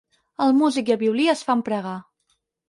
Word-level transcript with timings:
El 0.45 0.55
músic 0.61 0.89
i 0.91 0.95
el 0.95 0.99
violí 1.03 1.27
es 1.35 1.45
fan 1.51 1.63
pregar. 1.69 1.93